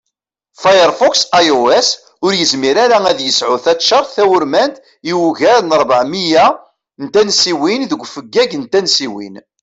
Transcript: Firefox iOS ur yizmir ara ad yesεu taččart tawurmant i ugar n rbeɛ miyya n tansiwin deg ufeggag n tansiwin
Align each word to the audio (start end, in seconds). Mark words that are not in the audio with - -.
Firefox 0.61 1.13
iOS 1.43 1.89
ur 2.25 2.31
yizmir 2.37 2.75
ara 2.85 2.97
ad 3.11 3.19
yesεu 3.21 3.53
taččart 3.65 4.13
tawurmant 4.15 4.75
i 5.09 5.11
ugar 5.27 5.59
n 5.63 5.77
rbeɛ 5.81 6.01
miyya 6.11 6.47
n 7.01 7.05
tansiwin 7.13 7.81
deg 7.91 8.03
ufeggag 8.05 8.51
n 8.57 8.63
tansiwin 8.71 9.35